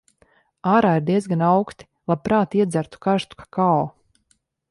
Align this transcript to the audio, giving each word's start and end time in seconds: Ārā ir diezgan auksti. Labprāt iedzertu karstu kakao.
Ārā 0.69 0.93
ir 0.99 1.03
diezgan 1.09 1.43
auksti. 1.47 1.87
Labprāt 2.11 2.57
iedzertu 2.61 3.03
karstu 3.07 3.41
kakao. 3.45 3.79